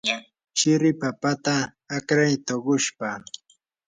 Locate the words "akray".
1.97-2.33